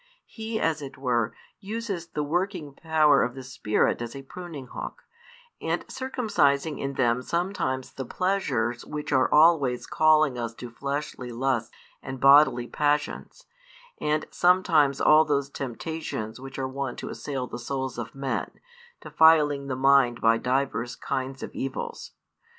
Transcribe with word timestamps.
He, 0.25 0.59
as 0.59 0.81
it 0.81 0.97
were, 0.97 1.31
uses 1.59 2.07
the 2.07 2.23
working 2.23 2.73
power 2.73 3.21
of 3.21 3.35
the 3.35 3.43
Spirit 3.43 4.01
as 4.01 4.15
a 4.15 4.23
pruning 4.23 4.65
hook, 4.73 5.03
and 5.61 5.85
circumcising 5.85 6.79
in 6.79 6.93
them 6.95 7.21
sometimes 7.21 7.93
the 7.93 8.03
pleasures 8.03 8.83
which 8.83 9.11
are 9.11 9.31
always 9.31 9.85
calling 9.85 10.39
us 10.39 10.55
to 10.55 10.71
fleshly 10.71 11.31
lusts 11.31 11.69
and 12.01 12.19
bodily 12.19 12.65
passions, 12.65 13.45
and 13.99 14.25
sometimes 14.31 14.99
all 14.99 15.23
those 15.23 15.51
temptations 15.51 16.39
which 16.39 16.57
are 16.57 16.67
wont 16.67 16.97
to 16.97 17.09
assail 17.09 17.45
the 17.45 17.59
souls 17.59 17.99
of 17.99 18.15
men, 18.15 18.49
defiling 19.01 19.67
the 19.67 19.75
mind 19.75 20.19
by 20.19 20.35
divers 20.39 20.95
kinds 20.95 21.43
of 21.43 21.53
evils. 21.53 22.13